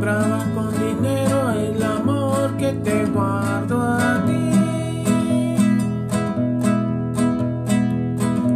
[0.00, 4.50] compraba con dinero el amor que te guardo a ti.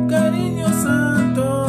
[0.08, 1.66] Cariño santo,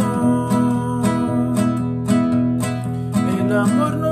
[3.37, 4.04] el amor nunca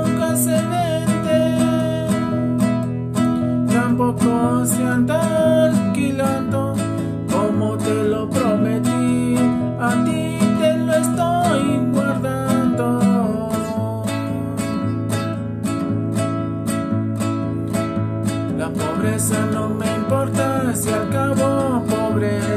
[19.04, 22.53] pobreza no me importa si al cabo pobre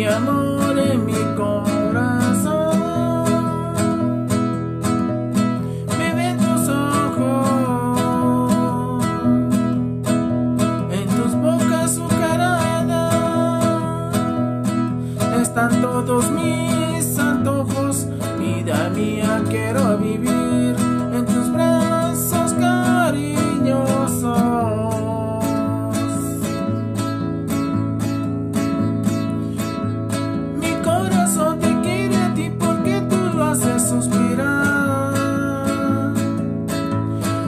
[0.00, 2.80] mi amor en mi corazón.
[5.98, 7.84] Me tus ojos,
[10.90, 13.14] en tus bocas azucaradas
[15.42, 18.06] están todos mis antojos
[18.38, 20.59] vida mía quiero vivir.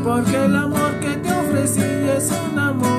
[0.03, 2.92] porque el amor que te ofrecí es un amor.